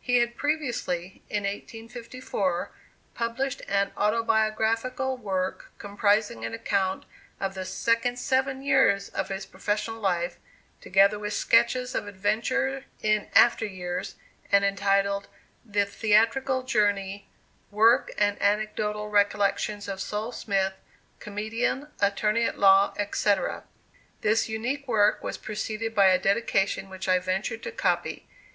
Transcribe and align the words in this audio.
He 0.00 0.16
had 0.20 0.38
previously, 0.38 1.20
in 1.28 1.42
1854, 1.42 2.70
published 3.12 3.60
an 3.68 3.92
autobiographical 3.94 5.18
work, 5.18 5.70
comprising 5.76 6.46
an 6.46 6.54
account 6.54 7.04
of 7.38 7.52
the 7.52 7.66
"second 7.66 8.18
seven 8.18 8.62
years 8.62 9.10
of 9.10 9.28
his 9.28 9.44
professional 9.44 10.00
life," 10.00 10.38
together 10.80 11.18
with 11.18 11.34
sketches 11.34 11.94
of 11.94 12.06
adventure 12.06 12.86
in 13.02 13.28
after 13.34 13.66
years, 13.66 14.14
and 14.50 14.64
entitled 14.64 15.28
"The 15.62 15.84
Theatrical 15.84 16.62
Journey 16.62 17.28
Work 17.70 18.12
and 18.16 18.40
Anecdotical 18.40 19.10
Recollections 19.12 19.88
of 19.88 20.00
Sol. 20.00 20.32
Smith, 20.32 20.72
Comedian, 21.18 21.88
Attorney 22.00 22.44
at 22.44 22.58
Law," 22.58 22.94
etc. 22.96 23.64
This 24.22 24.48
unique 24.48 24.88
work 24.88 25.22
was 25.22 25.36
preceded 25.36 25.94
by 25.94 26.06
a 26.06 26.18
dedication 26.18 26.88
which 26.88 27.10
I 27.10 27.18
venture 27.18 27.58
to 27.58 27.70
copy. 27.70 28.26